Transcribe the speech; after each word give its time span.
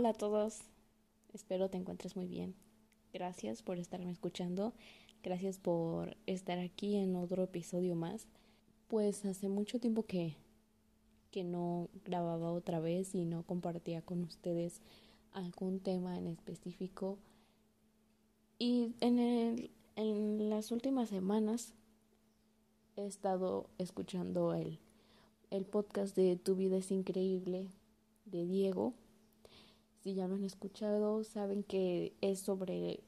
Hola 0.00 0.08
a 0.08 0.14
todos, 0.14 0.60
espero 1.34 1.68
te 1.68 1.76
encuentres 1.76 2.16
muy 2.16 2.26
bien. 2.26 2.54
Gracias 3.12 3.62
por 3.62 3.78
estarme 3.78 4.10
escuchando, 4.10 4.72
gracias 5.22 5.58
por 5.58 6.16
estar 6.24 6.58
aquí 6.58 6.96
en 6.96 7.16
otro 7.16 7.42
episodio 7.42 7.94
más. 7.94 8.26
Pues 8.88 9.26
hace 9.26 9.50
mucho 9.50 9.78
tiempo 9.78 10.04
que, 10.04 10.36
que 11.30 11.44
no 11.44 11.90
grababa 12.06 12.50
otra 12.50 12.80
vez 12.80 13.14
y 13.14 13.26
no 13.26 13.42
compartía 13.42 14.00
con 14.00 14.24
ustedes 14.24 14.80
algún 15.32 15.80
tema 15.80 16.16
en 16.16 16.28
específico. 16.28 17.18
Y 18.58 18.94
en, 19.00 19.18
el, 19.18 19.70
en 19.96 20.48
las 20.48 20.72
últimas 20.72 21.10
semanas 21.10 21.74
he 22.96 23.04
estado 23.04 23.68
escuchando 23.76 24.54
el, 24.54 24.78
el 25.50 25.66
podcast 25.66 26.16
de 26.16 26.36
Tu 26.36 26.56
vida 26.56 26.78
es 26.78 26.90
increíble 26.90 27.68
de 28.24 28.46
Diego 28.46 28.94
si 30.02 30.14
ya 30.14 30.26
lo 30.26 30.34
han 30.34 30.44
escuchado, 30.44 31.22
saben 31.24 31.62
que 31.62 32.14
es 32.20 32.40
sobre 32.40 33.02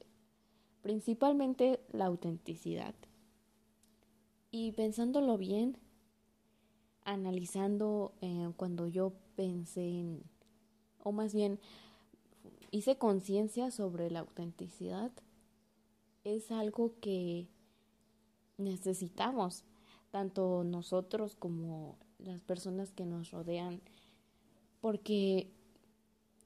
principalmente 0.83 1.80
la 1.92 2.06
autenticidad. 2.06 2.95
Y 4.50 4.73
pensándolo 4.73 5.38
bien, 5.38 5.78
analizando 7.05 8.12
eh, 8.20 8.50
cuando 8.56 8.86
yo 8.86 9.14
pensé 9.36 9.80
en, 9.80 10.23
o 11.02 11.12
más 11.12 11.34
bien 11.34 11.59
hice 12.70 12.97
conciencia 12.97 13.70
sobre 13.70 14.11
la 14.11 14.20
autenticidad, 14.20 15.12
es 16.24 16.50
algo 16.50 16.95
que 17.00 17.48
necesitamos, 18.59 19.64
tanto 20.11 20.62
nosotros 20.64 21.36
como 21.36 21.97
las 22.19 22.42
personas 22.42 22.92
que 22.92 23.05
nos 23.05 23.30
rodean, 23.30 23.80
porque 24.80 25.50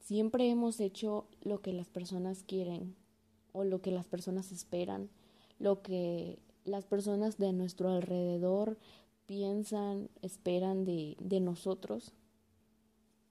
Siempre 0.07 0.49
hemos 0.49 0.79
hecho 0.79 1.27
lo 1.41 1.59
que 1.61 1.73
las 1.73 1.89
personas 1.89 2.41
quieren 2.41 2.95
o 3.51 3.65
lo 3.65 3.81
que 3.81 3.91
las 3.91 4.07
personas 4.07 4.53
esperan, 4.53 5.09
lo 5.59 5.81
que 5.81 6.39
las 6.63 6.85
personas 6.85 7.37
de 7.37 7.51
nuestro 7.51 7.89
alrededor 7.89 8.77
piensan, 9.25 10.07
esperan 10.21 10.85
de, 10.85 11.17
nosotros. 11.41 12.13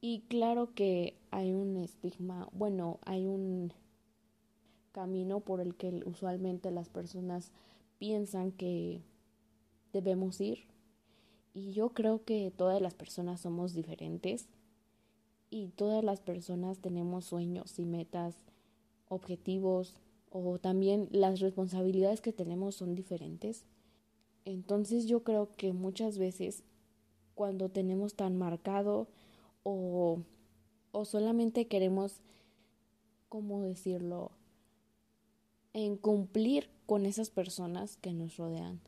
Y 0.03 0.25
claro 0.29 0.75
que 0.75 1.17
hay 1.31 1.55
un 1.55 1.79
estigma, 1.79 2.47
bueno, 2.53 2.99
hay 3.07 3.27
un 3.27 3.73
camino 4.93 5.41
por 5.41 5.63
el 5.63 5.77
que 5.77 6.03
usualmente 6.05 6.71
las 6.71 6.91
personas 6.91 7.53
piensan 7.97 8.53
que 8.53 9.01
debemos 9.95 10.43
ir. 10.43 10.67
Y 11.55 11.73
yo 11.73 11.95
creo 11.95 12.23
que 12.23 12.53
todas 12.55 12.83
las 12.83 12.93
personas 12.93 13.41
somos 13.41 13.73
diferentes 13.73 14.51
y 15.57 15.69
todas 15.69 16.05
las 16.05 16.21
personas 16.21 16.79
tenemos 16.81 17.25
sueños 17.25 17.79
y 17.79 17.87
metas, 17.87 18.35
objetivos 19.09 19.95
o 20.31 20.59
también 20.59 21.09
las 21.11 21.41
responsabilidades 21.41 22.21
que 22.21 22.35
tenemos 22.35 22.75
son 22.75 22.95
diferentes. 22.95 23.65
Entonces 24.45 25.07
yo 25.07 25.25
creo 25.25 25.57
que 25.57 25.73
muchas 25.73 26.19
veces 26.19 26.63
cuando 27.35 27.71
tenemos 27.71 28.15
tan 28.15 28.37
marcado 28.37 29.09
o, 29.63 30.19
o 30.93 31.05
solamente 31.07 31.67
queremos, 31.67 32.21
¿cómo 33.31 33.63
decirlo?, 33.63 34.33
en 35.73 35.97
cumplir 35.97 36.69
con 36.87 37.05
esas 37.07 37.31
personas 37.31 37.97
que 37.97 38.13
nos 38.13 38.37
rodean 38.37 38.81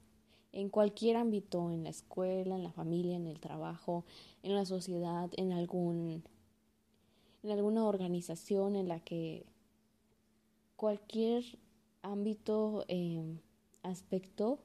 en 0.52 0.70
cualquier 0.70 1.16
ámbito, 1.16 1.70
en 1.70 1.84
la 1.84 1.90
escuela, 1.90 2.56
en 2.56 2.62
la 2.62 2.72
familia, 2.72 3.16
en 3.16 3.26
el 3.26 3.40
trabajo, 3.40 4.04
en 4.42 4.54
la 4.54 4.64
sociedad, 4.64 5.30
en 5.36 5.52
algún 5.52 6.22
en 7.42 7.50
alguna 7.50 7.86
organización 7.86 8.76
en 8.76 8.88
la 8.88 9.00
que 9.00 9.46
cualquier 10.76 11.44
ámbito, 12.02 12.84
eh, 12.88 13.40
aspecto, 13.82 14.58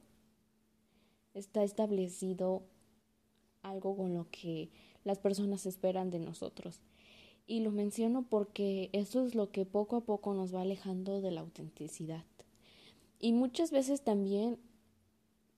está 1.33 1.63
establecido 1.63 2.63
algo 3.61 3.95
con 3.95 4.13
lo 4.13 4.27
que 4.29 4.69
las 5.03 5.19
personas 5.19 5.65
esperan 5.65 6.11
de 6.11 6.19
nosotros. 6.19 6.81
Y 7.45 7.59
lo 7.59 7.71
menciono 7.71 8.23
porque 8.29 8.89
eso 8.93 9.25
es 9.25 9.35
lo 9.35 9.51
que 9.51 9.65
poco 9.65 9.97
a 9.97 10.01
poco 10.01 10.33
nos 10.33 10.53
va 10.53 10.61
alejando 10.61 11.21
de 11.21 11.31
la 11.31 11.41
autenticidad. 11.41 12.23
Y 13.19 13.33
muchas 13.33 13.71
veces 13.71 14.01
también 14.01 14.59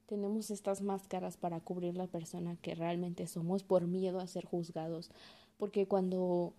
tenemos 0.08 0.50
estas 0.50 0.82
máscaras 0.82 1.38
para 1.38 1.60
cubrir 1.60 1.96
la 1.96 2.08
persona 2.08 2.58
que 2.62 2.76
realmente 2.76 3.28
somos 3.28 3.64
por 3.64 3.88
miedo 3.88 4.20
a 4.20 4.28
ser 4.28 4.46
juzgados. 4.46 5.12
Porque 5.58 5.88
cuando 5.88 6.54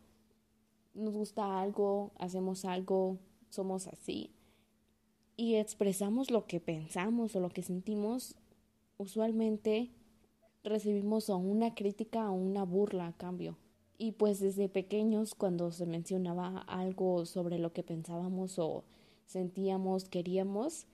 nos 0.96 1.14
gusta 1.14 1.60
algo, 1.60 2.12
hacemos 2.18 2.64
algo, 2.64 3.18
somos 3.50 3.86
así 3.86 4.32
y 5.36 5.56
expresamos 5.56 6.30
lo 6.30 6.46
que 6.46 6.60
pensamos 6.60 7.36
o 7.36 7.40
lo 7.40 7.50
que 7.50 7.62
sentimos, 7.62 8.34
usualmente 8.96 9.90
recibimos 10.64 11.28
o 11.28 11.36
una 11.36 11.74
crítica 11.74 12.30
o 12.30 12.34
una 12.34 12.64
burla 12.64 13.08
a 13.08 13.16
cambio. 13.16 13.58
Y 13.98 14.12
pues 14.12 14.40
desde 14.40 14.68
pequeños 14.68 15.34
cuando 15.34 15.70
se 15.72 15.86
mencionaba 15.86 16.58
algo 16.60 17.24
sobre 17.26 17.58
lo 17.58 17.72
que 17.72 17.82
pensábamos 17.82 18.58
o 18.58 18.84
sentíamos, 19.26 20.08
queríamos, 20.08 20.86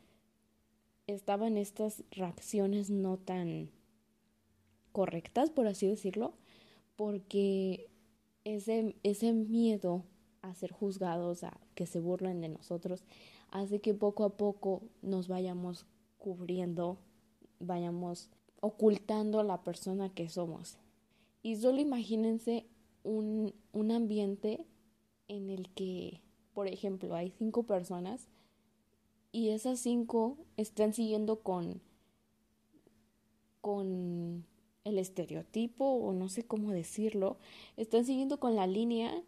estaban 1.06 1.56
estas 1.56 2.04
reacciones 2.10 2.90
no 2.90 3.16
tan 3.16 3.70
correctas, 4.92 5.50
por 5.50 5.66
así 5.66 5.86
decirlo, 5.86 6.34
porque 6.96 7.88
ese, 8.44 8.96
ese 9.02 9.32
miedo 9.32 10.04
a 10.42 10.54
ser 10.54 10.72
juzgados, 10.72 11.44
a 11.44 11.58
que 11.74 11.86
se 11.86 12.00
burlen 12.00 12.40
de 12.40 12.48
nosotros, 12.48 13.04
hace 13.50 13.80
que 13.80 13.94
poco 13.94 14.24
a 14.24 14.36
poco 14.36 14.82
nos 15.02 15.28
vayamos 15.28 15.86
cubriendo, 16.18 16.98
vayamos 17.60 18.28
ocultando 18.60 19.40
a 19.40 19.44
la 19.44 19.62
persona 19.62 20.12
que 20.12 20.28
somos. 20.28 20.78
Y 21.42 21.56
solo 21.56 21.80
imagínense 21.80 22.66
un, 23.02 23.54
un 23.72 23.90
ambiente 23.90 24.66
en 25.28 25.50
el 25.50 25.68
que, 25.70 26.20
por 26.54 26.68
ejemplo, 26.68 27.14
hay 27.14 27.30
cinco 27.30 27.64
personas 27.64 28.28
y 29.32 29.48
esas 29.48 29.80
cinco 29.80 30.36
están 30.56 30.92
siguiendo 30.92 31.40
con, 31.40 31.80
con 33.60 34.44
el 34.84 34.98
estereotipo 34.98 35.84
o 35.84 36.12
no 36.12 36.28
sé 36.28 36.44
cómo 36.44 36.70
decirlo, 36.70 37.36
están 37.76 38.04
siguiendo 38.04 38.38
con 38.38 38.56
la 38.56 38.66
línea 38.66 39.22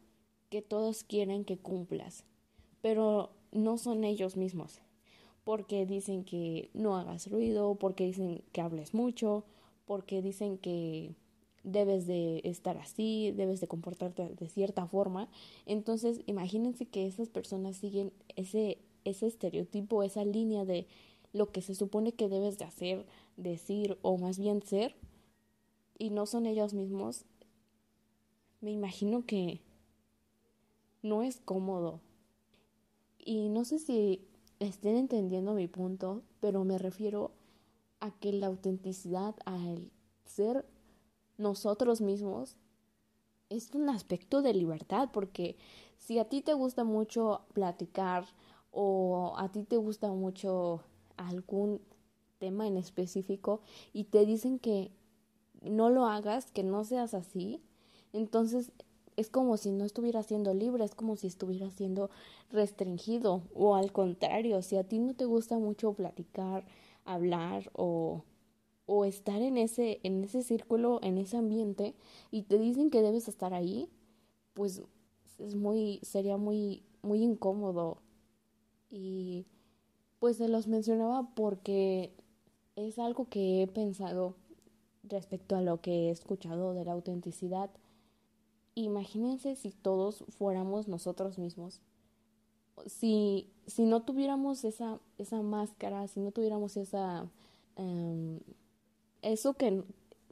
que 0.50 0.62
todos 0.62 1.04
quieren 1.04 1.44
que 1.44 1.58
cumplas, 1.58 2.24
pero 2.80 3.30
no 3.52 3.78
son 3.78 4.04
ellos 4.04 4.36
mismos, 4.36 4.80
porque 5.44 5.86
dicen 5.86 6.24
que 6.24 6.70
no 6.74 6.96
hagas 6.96 7.30
ruido, 7.30 7.76
porque 7.76 8.06
dicen 8.06 8.42
que 8.52 8.60
hables 8.60 8.94
mucho, 8.94 9.44
porque 9.86 10.22
dicen 10.22 10.58
que 10.58 11.14
debes 11.62 12.06
de 12.06 12.40
estar 12.44 12.76
así, 12.76 13.32
debes 13.32 13.60
de 13.60 13.68
comportarte 13.68 14.28
de 14.28 14.48
cierta 14.48 14.86
forma. 14.86 15.28
Entonces, 15.66 16.20
imagínense 16.26 16.86
que 16.86 17.06
esas 17.06 17.28
personas 17.28 17.76
siguen 17.76 18.12
ese 18.36 18.78
ese 19.04 19.26
estereotipo, 19.26 20.02
esa 20.02 20.24
línea 20.24 20.64
de 20.64 20.86
lo 21.32 21.50
que 21.50 21.62
se 21.62 21.74
supone 21.74 22.12
que 22.12 22.28
debes 22.28 22.58
de 22.58 22.64
hacer, 22.64 23.06
decir 23.36 23.98
o 24.02 24.16
más 24.18 24.38
bien 24.38 24.62
ser 24.62 24.94
y 25.98 26.10
no 26.10 26.26
son 26.26 26.46
ellos 26.46 26.74
mismos, 26.74 27.24
me 28.60 28.70
imagino 28.70 29.26
que 29.26 29.60
no 31.02 31.22
es 31.22 31.40
cómodo. 31.40 32.00
Y 33.18 33.48
no 33.48 33.64
sé 33.64 33.78
si 33.78 34.26
estén 34.58 34.96
entendiendo 34.96 35.54
mi 35.54 35.68
punto, 35.68 36.22
pero 36.40 36.64
me 36.64 36.78
refiero 36.78 37.32
a 38.00 38.10
que 38.10 38.32
la 38.32 38.46
autenticidad, 38.46 39.34
al 39.44 39.90
ser 40.24 40.66
nosotros 41.38 42.00
mismos, 42.00 42.56
es 43.50 43.74
un 43.74 43.88
aspecto 43.88 44.42
de 44.42 44.54
libertad, 44.54 45.10
porque 45.12 45.56
si 45.98 46.18
a 46.18 46.28
ti 46.28 46.42
te 46.42 46.54
gusta 46.54 46.84
mucho 46.84 47.42
platicar 47.52 48.26
o 48.70 49.34
a 49.36 49.50
ti 49.52 49.64
te 49.64 49.76
gusta 49.76 50.10
mucho 50.10 50.82
algún 51.16 51.80
tema 52.38 52.66
en 52.66 52.76
específico 52.76 53.60
y 53.92 54.04
te 54.04 54.26
dicen 54.26 54.58
que 54.58 54.90
no 55.64 55.90
lo 55.90 56.06
hagas, 56.06 56.50
que 56.50 56.62
no 56.62 56.84
seas 56.84 57.14
así, 57.14 57.60
entonces 58.12 58.72
es 59.16 59.30
como 59.30 59.56
si 59.56 59.70
no 59.72 59.84
estuviera 59.84 60.22
siendo 60.22 60.54
libre, 60.54 60.84
es 60.84 60.94
como 60.94 61.16
si 61.16 61.26
estuviera 61.26 61.70
siendo 61.70 62.10
restringido 62.50 63.42
o 63.54 63.74
al 63.76 63.92
contrario, 63.92 64.62
si 64.62 64.76
a 64.76 64.84
ti 64.84 64.98
no 64.98 65.14
te 65.14 65.24
gusta 65.24 65.58
mucho 65.58 65.92
platicar, 65.94 66.64
hablar 67.04 67.70
o 67.74 68.24
o 68.86 69.04
estar 69.06 69.40
en 69.40 69.56
ese 69.56 70.00
en 70.02 70.24
ese 70.24 70.42
círculo, 70.42 71.00
en 71.02 71.18
ese 71.18 71.36
ambiente 71.38 71.94
y 72.30 72.42
te 72.42 72.58
dicen 72.58 72.90
que 72.90 73.02
debes 73.02 73.28
estar 73.28 73.54
ahí, 73.54 73.88
pues 74.54 74.82
es 75.38 75.54
muy 75.54 76.00
sería 76.02 76.36
muy 76.36 76.82
muy 77.02 77.22
incómodo. 77.22 77.98
Y 78.90 79.46
pues 80.20 80.36
se 80.36 80.48
los 80.48 80.68
mencionaba 80.68 81.28
porque 81.34 82.12
es 82.76 82.98
algo 82.98 83.28
que 83.28 83.62
he 83.62 83.66
pensado 83.66 84.36
respecto 85.08 85.56
a 85.56 85.62
lo 85.62 85.80
que 85.80 86.08
he 86.08 86.10
escuchado 86.10 86.74
de 86.74 86.84
la 86.84 86.92
autenticidad 86.92 87.70
imagínense 88.74 89.56
si 89.56 89.70
todos 89.70 90.24
fuéramos 90.28 90.88
nosotros 90.88 91.38
mismos. 91.38 91.80
Si, 92.86 93.48
si 93.66 93.84
no 93.84 94.02
tuviéramos 94.02 94.64
esa, 94.64 94.98
esa 95.18 95.42
máscara, 95.42 96.06
si 96.08 96.20
no 96.20 96.32
tuviéramos 96.32 96.76
esa... 96.76 97.28
Em, 97.76 98.40
eso 99.22 99.54
que, 99.54 99.82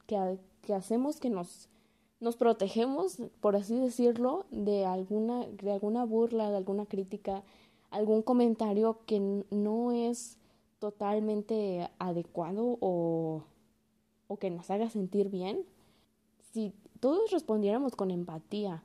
que, 0.06 0.38
que, 0.62 0.74
hacemos 0.74 1.18
que 1.18 1.30
nos, 1.30 1.68
nos 2.20 2.36
protegemos, 2.36 3.18
por 3.40 3.56
así 3.56 3.78
decirlo, 3.78 4.44
de 4.50 4.84
alguna, 4.84 5.46
de 5.46 5.72
alguna 5.72 6.04
burla, 6.04 6.50
de 6.50 6.56
alguna 6.56 6.84
crítica, 6.86 7.42
algún 7.90 8.22
comentario 8.22 8.98
que 9.06 9.44
no 9.50 9.92
es 9.92 10.36
totalmente 10.78 11.88
adecuado 11.98 12.76
o, 12.80 13.44
o 14.32 14.38
que 14.38 14.50
nos 14.50 14.70
haga 14.70 14.88
sentir 14.88 15.28
bien, 15.28 15.64
si 16.52 16.72
todos 17.00 17.30
respondiéramos 17.30 17.96
con 17.96 18.10
empatía 18.10 18.82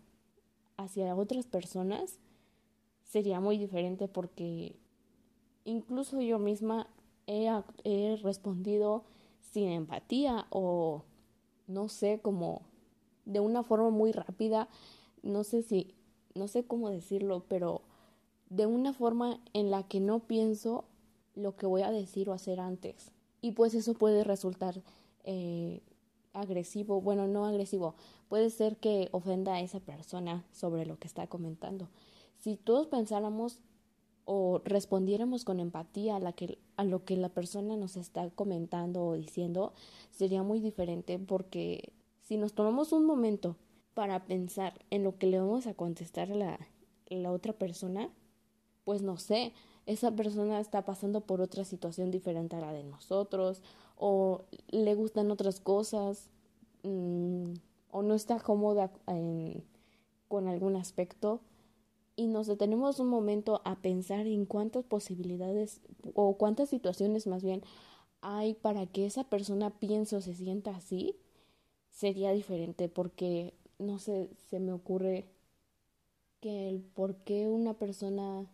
hacia 0.78 1.16
otras 1.16 1.46
personas, 1.46 2.20
sería 3.04 3.40
muy 3.40 3.58
diferente 3.58 4.08
porque 4.08 4.76
incluso 5.66 6.22
yo 6.22 6.40
misma 6.40 6.88
he, 7.28 8.18
respondido 8.24 9.04
sin 9.52 9.70
empatía 9.70 10.48
o 10.50 11.04
no 11.68 11.90
sé, 11.90 12.20
como 12.22 12.62
de 13.26 13.40
una 13.40 13.64
forma 13.64 13.90
muy 13.90 14.12
rápida, 14.12 14.70
no 15.24 15.44
sé 15.44 15.62
si, 15.62 15.94
no 16.36 16.48
sé 16.48 16.64
cómo 16.64 16.90
decirlo, 16.90 17.44
pero 17.48 17.82
de 18.50 18.66
una 18.66 18.94
forma 18.94 19.40
en 19.54 19.72
la 19.72 19.84
que 19.84 20.00
no 20.00 20.20
pienso 20.20 20.86
lo 21.36 21.56
que 21.58 21.66
voy 21.66 21.82
a 21.82 21.92
decir 21.92 22.30
o 22.30 22.34
hacer 22.34 22.60
antes. 22.60 23.12
Y 23.42 23.52
pues 23.52 23.74
eso 23.74 23.94
puede 23.94 24.24
resultar 24.24 24.82
eh, 25.24 25.82
agresivo, 26.34 27.02
bueno, 27.02 27.28
no 27.28 27.46
agresivo, 27.46 27.96
puede 28.30 28.50
ser 28.50 28.78
que 28.78 29.10
ofenda 29.12 29.56
a 29.56 29.62
esa 29.62 29.80
persona 29.80 30.46
sobre 30.52 30.86
lo 30.86 30.98
que 30.98 31.08
está 31.08 31.28
comentando. 31.28 31.90
Si 32.38 32.56
todos 32.56 32.88
pensáramos 32.88 33.60
o 34.26 34.62
respondiéramos 34.66 35.46
con 35.46 35.60
empatía 35.60 36.18
a, 36.18 36.20
la 36.20 36.34
que, 36.34 36.60
a 36.76 36.84
lo 36.84 37.06
que 37.06 37.16
la 37.16 37.30
persona 37.30 37.78
nos 37.78 37.96
está 37.96 38.30
comentando 38.30 39.06
o 39.06 39.14
diciendo, 39.16 39.74
sería 40.12 40.44
muy 40.44 40.60
diferente 40.60 41.18
porque 41.18 41.94
si 42.24 42.38
nos 42.38 42.54
tomamos 42.54 42.92
un 42.92 43.06
momento 43.06 43.56
para 43.94 44.26
pensar 44.26 44.74
en 44.92 45.04
lo 45.04 45.18
que 45.18 45.28
le 45.28 45.40
vamos 45.40 45.66
a 45.66 45.74
contestar 45.74 46.32
a 46.32 46.36
la, 46.36 46.60
la 47.10 47.32
otra 47.32 47.54
persona, 47.54 48.10
pues 48.84 49.02
no 49.02 49.18
sé, 49.18 49.54
esa 49.88 50.12
persona 50.12 50.60
está 50.60 50.84
pasando 50.84 51.22
por 51.22 51.42
otra 51.42 51.64
situación 51.64 52.12
diferente 52.12 52.56
a 52.56 52.60
la 52.60 52.74
de 52.74 52.84
nosotros, 52.84 53.64
o 53.96 54.44
le 54.70 54.94
gustan 54.94 55.32
otras 55.32 55.60
cosas, 55.60 56.30
mm, 56.84 57.54
o 57.92 58.02
no 58.04 58.14
está 58.14 58.40
cómoda 58.40 58.92
con 60.28 60.48
algún 60.48 60.76
aspecto, 60.76 61.40
y 62.18 62.28
nos 62.28 62.48
detenemos 62.48 63.00
un 63.00 63.08
momento 63.08 63.62
a 63.64 63.76
pensar 63.78 64.28
en 64.28 64.46
cuántas 64.46 64.84
posibilidades 64.84 65.82
o 66.16 66.36
cuántas 66.36 66.70
situaciones 66.70 67.28
más 67.28 67.44
bien 67.44 67.64
hay 68.22 68.56
para 68.56 68.88
que 68.88 69.06
esa 69.06 69.24
persona 69.24 69.70
piense 69.70 70.16
o 70.16 70.22
se 70.22 70.34
sienta 70.34 70.76
así, 70.76 71.16
sería 71.90 72.32
diferente 72.32 72.90
porque 72.90 73.54
no 73.80 74.00
sé, 74.00 74.30
se 74.50 74.60
me 74.60 74.74
ocurre 74.74 75.30
que 76.42 76.70
el 76.70 76.82
por 76.82 77.16
qué 77.18 77.48
una 77.48 77.76
persona 77.76 78.48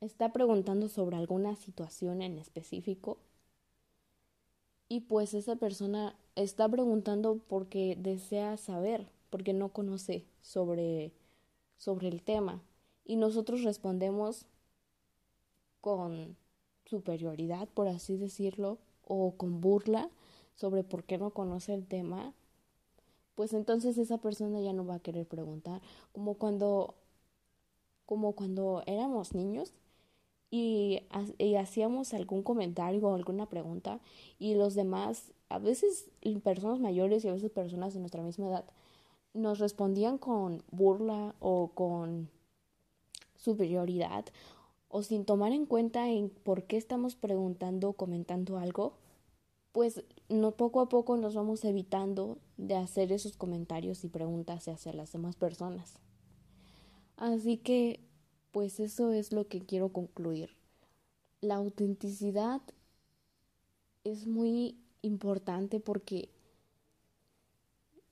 está 0.00 0.32
preguntando 0.32 0.88
sobre 0.88 1.16
alguna 1.16 1.56
situación 1.56 2.22
en 2.22 2.38
específico 2.38 3.18
y 4.88 5.00
pues 5.00 5.34
esa 5.34 5.56
persona 5.56 6.16
está 6.36 6.68
preguntando 6.68 7.38
porque 7.48 7.96
desea 7.98 8.56
saber, 8.56 9.08
porque 9.30 9.52
no 9.52 9.70
conoce 9.70 10.26
sobre, 10.42 11.12
sobre 11.78 12.08
el 12.08 12.22
tema. 12.22 12.62
Y 13.04 13.16
nosotros 13.16 13.62
respondemos 13.62 14.46
con 15.80 16.36
superioridad, 16.84 17.68
por 17.68 17.88
así 17.88 18.16
decirlo, 18.16 18.78
o 19.06 19.32
con 19.36 19.60
burla 19.60 20.10
sobre 20.54 20.84
por 20.84 21.04
qué 21.04 21.18
no 21.18 21.30
conoce 21.30 21.74
el 21.74 21.86
tema, 21.86 22.32
pues 23.34 23.52
entonces 23.52 23.98
esa 23.98 24.18
persona 24.18 24.60
ya 24.60 24.72
no 24.72 24.86
va 24.86 24.96
a 24.96 25.00
querer 25.00 25.26
preguntar, 25.26 25.82
como 26.12 26.34
cuando 26.34 26.94
como 28.06 28.32
cuando 28.32 28.82
éramos 28.86 29.34
niños 29.34 29.72
y, 30.50 31.02
hacíamos 31.58 32.14
algún 32.14 32.42
comentario 32.42 33.00
o 33.08 33.14
alguna 33.14 33.46
pregunta 33.46 34.00
y 34.38 34.54
los 34.54 34.74
demás, 34.74 35.32
a 35.48 35.58
veces 35.58 36.10
personas 36.42 36.78
mayores 36.80 37.24
y 37.24 37.28
a 37.28 37.32
veces 37.32 37.50
personas 37.50 37.94
de 37.94 38.00
nuestra 38.00 38.22
misma 38.22 38.48
edad, 38.48 38.64
nos 39.32 39.58
respondían 39.58 40.16
con 40.18 40.62
burla 40.70 41.34
o 41.40 41.72
con 41.74 42.30
superioridad 43.34 44.24
o 44.88 45.02
sin 45.02 45.24
tomar 45.24 45.52
en 45.52 45.66
cuenta 45.66 46.08
en 46.08 46.30
por 46.30 46.64
qué 46.64 46.76
estamos 46.76 47.16
preguntando 47.16 47.90
o 47.90 47.92
comentando 47.94 48.58
algo, 48.58 48.94
pues 49.72 50.04
no 50.28 50.52
poco 50.52 50.80
a 50.80 50.88
poco 50.88 51.16
nos 51.16 51.34
vamos 51.34 51.64
evitando 51.64 52.38
de 52.58 52.76
hacer 52.76 53.10
esos 53.10 53.36
comentarios 53.36 54.04
y 54.04 54.08
preguntas 54.08 54.68
hacia 54.68 54.92
las 54.92 55.10
demás 55.10 55.34
personas. 55.34 55.98
Así 57.16 57.56
que 57.58 58.00
pues 58.50 58.80
eso 58.80 59.12
es 59.12 59.32
lo 59.32 59.48
que 59.48 59.60
quiero 59.60 59.88
concluir. 59.90 60.56
La 61.40 61.56
autenticidad 61.56 62.62
es 64.04 64.26
muy 64.26 64.76
importante 65.02 65.80
porque 65.80 66.30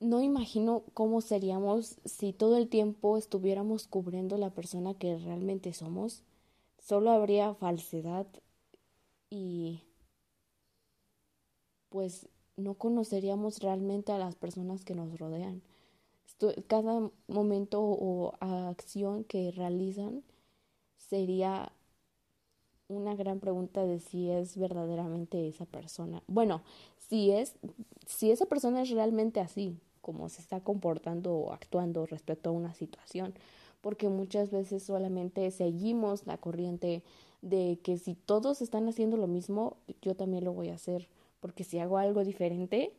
no 0.00 0.20
imagino 0.20 0.82
cómo 0.94 1.20
seríamos 1.20 1.96
si 2.04 2.32
todo 2.32 2.56
el 2.56 2.68
tiempo 2.68 3.16
estuviéramos 3.16 3.86
cubriendo 3.86 4.36
la 4.36 4.50
persona 4.50 4.94
que 4.94 5.16
realmente 5.16 5.72
somos. 5.72 6.24
Solo 6.78 7.12
habría 7.12 7.54
falsedad 7.54 8.26
y 9.30 9.84
pues 11.88 12.28
no 12.56 12.74
conoceríamos 12.74 13.60
realmente 13.60 14.10
a 14.10 14.18
las 14.18 14.34
personas 14.34 14.84
que 14.84 14.94
nos 14.94 15.18
rodean. 15.18 15.62
Cada 16.66 17.10
momento 17.28 17.80
o 17.82 18.34
acción 18.40 19.24
que 19.24 19.52
realizan 19.52 20.22
sería 20.96 21.72
una 22.88 23.14
gran 23.14 23.40
pregunta 23.40 23.84
de 23.84 24.00
si 24.00 24.30
es 24.30 24.56
verdaderamente 24.56 25.48
esa 25.48 25.64
persona. 25.64 26.22
Bueno, 26.26 26.62
si 27.08 27.30
es, 27.30 27.54
si 28.06 28.30
esa 28.30 28.46
persona 28.46 28.82
es 28.82 28.90
realmente 28.90 29.40
así, 29.40 29.76
como 30.00 30.28
se 30.28 30.40
está 30.40 30.60
comportando 30.60 31.32
o 31.32 31.52
actuando 31.52 32.06
respecto 32.06 32.50
a 32.50 32.52
una 32.52 32.74
situación, 32.74 33.34
porque 33.80 34.08
muchas 34.08 34.50
veces 34.50 34.82
solamente 34.82 35.50
seguimos 35.50 36.26
la 36.26 36.38
corriente 36.38 37.02
de 37.40 37.78
que 37.82 37.98
si 37.98 38.14
todos 38.14 38.62
están 38.62 38.88
haciendo 38.88 39.16
lo 39.16 39.26
mismo, 39.26 39.76
yo 40.00 40.14
también 40.14 40.44
lo 40.44 40.52
voy 40.52 40.68
a 40.70 40.74
hacer, 40.74 41.08
porque 41.40 41.64
si 41.64 41.78
hago 41.78 41.98
algo 41.98 42.24
diferente, 42.24 42.92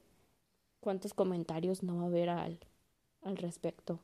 ¿cuántos 0.81 1.13
comentarios 1.13 1.83
no 1.83 1.97
va 1.97 2.03
a 2.03 2.07
haber 2.07 2.29
al, 2.29 2.59
al 3.23 3.37
respecto? 3.37 3.99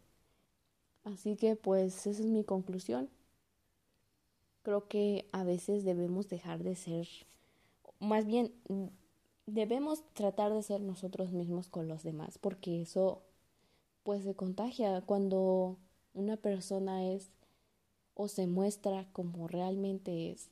Así 1.04 1.36
que 1.36 1.56
pues 1.56 2.08
esa 2.08 2.22
es 2.22 2.26
mi 2.26 2.44
conclusión 2.44 3.10
creo 4.70 4.88
que 4.88 5.28
a 5.32 5.44
veces 5.44 5.84
debemos 5.84 6.30
dejar 6.30 6.64
de 6.64 6.76
ser, 6.76 7.08
más 8.00 8.26
bien 8.26 8.54
debemos 9.46 10.04
tratar 10.14 10.54
de 10.54 10.64
ser 10.64 10.82
nosotros 10.82 11.32
mismos 11.32 11.70
con 11.70 11.88
los 11.88 12.04
demás, 12.04 12.38
porque 12.38 12.82
eso 12.82 13.24
pues 14.04 14.24
se 14.24 14.36
contagia 14.36 15.02
cuando 15.02 15.78
una 16.14 16.38
persona 16.38 17.08
es 17.08 17.32
o 18.14 18.28
se 18.28 18.48
muestra 18.48 19.08
como 19.12 19.48
realmente 19.48 20.32
es, 20.32 20.50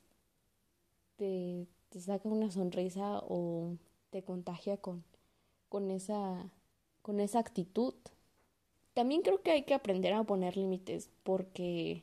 te, 1.16 1.66
saca 2.00 2.28
una 2.28 2.50
sonrisa 2.50 3.20
o 3.28 3.76
te 4.10 4.22
contagia 4.22 4.78
con, 4.78 5.04
con, 5.68 5.90
esa, 5.90 6.50
con 7.02 7.20
esa 7.20 7.38
actitud. 7.38 7.94
También 8.98 9.22
creo 9.22 9.42
que 9.42 9.52
hay 9.52 9.62
que 9.62 9.74
aprender 9.74 10.12
a 10.12 10.24
poner 10.24 10.56
límites 10.56 11.10
porque 11.22 12.02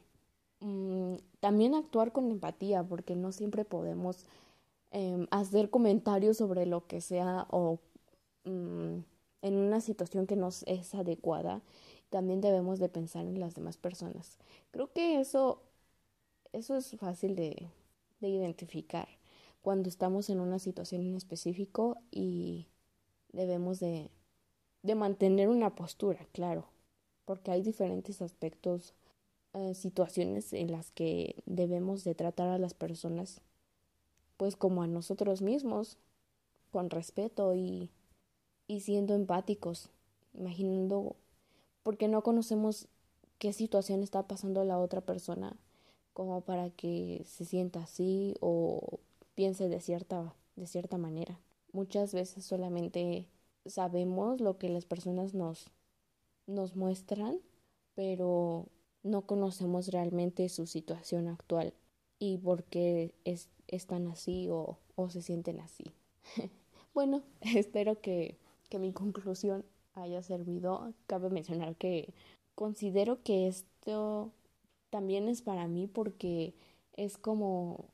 Mm, 0.66 1.18
también 1.42 1.76
actuar 1.76 2.12
con 2.12 2.32
empatía, 2.32 2.84
porque 2.84 3.16
no 3.16 3.32
siempre 3.32 3.66
podemos 3.66 4.26
em, 4.92 5.28
hacer 5.32 5.70
comentarios 5.70 6.38
sobre 6.38 6.66
lo 6.66 6.88
que 6.88 7.02
sea 7.02 7.48
o 7.52 7.80
mm, 8.46 9.00
en 9.44 9.56
una 9.58 9.82
situación 9.82 10.28
que 10.28 10.36
nos 10.36 10.64
es 10.64 10.96
adecuada. 10.96 11.62
También 12.10 12.42
debemos 12.42 12.80
de 12.80 12.90
pensar 12.90 13.26
en 13.26 13.40
las 13.40 13.56
demás 13.56 13.78
personas. 13.78 14.38
Creo 14.72 14.92
que 14.94 15.20
eso, 15.20 15.62
eso 16.54 16.76
es 16.78 16.96
fácil 16.98 17.36
de, 17.36 17.70
de 18.22 18.30
identificar 18.30 19.08
cuando 19.62 19.90
estamos 19.90 20.30
en 20.30 20.40
una 20.40 20.60
situación 20.60 21.06
en 21.06 21.16
específico 21.16 21.98
y 22.12 22.68
debemos 23.34 23.80
de, 23.80 24.12
de 24.84 24.96
mantener 24.96 25.50
una 25.50 25.76
postura, 25.76 26.28
claro, 26.34 26.68
porque 27.26 27.52
hay 27.52 27.62
diferentes 27.62 28.22
aspectos 28.22 28.94
eh, 29.54 29.74
situaciones 29.74 30.54
en 30.54 30.72
las 30.72 30.92
que 30.92 31.36
debemos 31.46 32.04
de 32.04 32.16
tratar 32.16 32.50
a 32.50 32.58
las 32.58 32.74
personas 32.74 33.42
pues 34.38 34.56
como 34.56 34.84
a 34.84 34.88
nosotros 34.88 35.42
mismos, 35.42 35.98
con 36.72 36.90
respeto 36.90 37.56
y, 37.56 37.90
y 38.68 38.82
siendo 38.82 39.14
empáticos, 39.14 39.90
imaginando 40.34 41.16
porque 41.84 42.08
no 42.08 42.22
conocemos 42.22 42.88
qué 43.38 43.54
situación 43.54 44.04
está 44.04 44.24
pasando 44.24 44.64
la 44.66 44.80
otra 44.80 45.02
persona 45.02 45.56
como 46.14 46.42
para 46.42 46.70
que 46.70 47.24
se 47.28 47.46
sienta 47.46 47.84
así 47.84 48.36
o 48.40 49.00
piense 49.36 49.70
de 49.70 49.82
cierta, 49.82 50.34
de 50.56 50.66
cierta 50.66 50.98
manera. 50.98 51.40
Muchas 51.74 52.14
veces 52.14 52.46
solamente 52.46 53.28
sabemos 53.66 54.40
lo 54.40 54.58
que 54.58 54.70
las 54.70 54.86
personas 54.86 55.34
nos, 55.34 55.70
nos 56.48 56.76
muestran, 56.76 57.40
pero 57.96 58.68
no 59.04 59.22
conocemos 59.26 59.90
realmente 59.90 60.50
su 60.50 60.66
situación 60.68 61.28
actual 61.28 61.74
y 62.20 62.38
por 62.38 62.64
qué 62.64 63.14
es, 63.24 63.50
están 63.68 64.08
así 64.08 64.50
o, 64.50 64.78
o 64.96 65.10
se 65.10 65.22
sienten 65.22 65.60
así. 65.60 65.86
bueno, 66.94 67.24
espero 67.56 68.02
que, 68.02 68.38
que 68.70 68.80
mi 68.80 68.92
conclusión 68.92 69.66
haya 69.94 70.22
servido. 70.22 70.94
Cabe 71.08 71.30
mencionar 71.30 71.76
que 71.76 72.14
considero 72.56 73.22
que 73.24 73.48
esto 73.48 74.32
también 74.90 75.28
es 75.28 75.42
para 75.42 75.68
mí 75.68 75.88
porque 75.88 76.54
es 76.94 77.18
como 77.18 77.86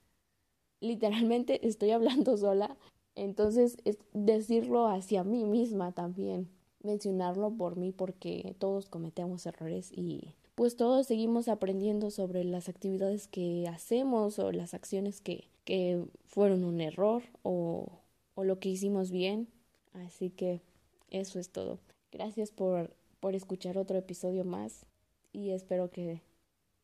literalmente 0.79 1.67
estoy 1.67 1.91
hablando 1.91 2.37
sola, 2.37 2.77
entonces 3.15 3.77
es 3.85 3.97
decirlo 4.13 4.87
hacia 4.87 5.23
mí 5.23 5.43
misma 5.45 5.91
también, 5.91 6.49
mencionarlo 6.83 7.51
por 7.51 7.77
mí 7.77 7.91
porque 7.91 8.55
todos 8.59 8.89
cometemos 8.89 9.45
errores 9.45 9.91
y 9.91 10.33
pues 10.55 10.75
todos 10.75 11.07
seguimos 11.07 11.47
aprendiendo 11.47 12.11
sobre 12.11 12.43
las 12.43 12.69
actividades 12.69 13.27
que 13.27 13.67
hacemos 13.67 14.37
o 14.39 14.51
las 14.51 14.73
acciones 14.73 15.21
que, 15.21 15.47
que 15.63 16.03
fueron 16.27 16.63
un 16.63 16.81
error 16.81 17.23
o, 17.43 17.99
o 18.35 18.43
lo 18.43 18.59
que 18.59 18.69
hicimos 18.69 19.11
bien. 19.11 19.47
Así 19.93 20.29
que 20.29 20.61
eso 21.09 21.39
es 21.39 21.49
todo. 21.49 21.79
Gracias 22.11 22.51
por, 22.51 22.93
por 23.19 23.35
escuchar 23.35 23.77
otro 23.77 23.97
episodio 23.97 24.43
más 24.43 24.85
y 25.33 25.51
espero 25.51 25.89
que 25.89 26.21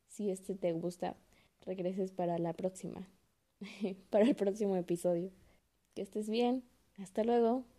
si 0.07 0.31
este 0.31 0.55
te 0.55 0.73
gusta, 0.73 1.15
regreses 1.65 2.11
para 2.11 2.39
la 2.39 2.53
próxima, 2.53 3.07
para 4.09 4.25
el 4.25 4.35
próximo 4.35 4.75
episodio. 4.75 5.31
Que 5.93 6.01
estés 6.01 6.29
bien. 6.29 6.63
Hasta 6.97 7.23
luego. 7.23 7.76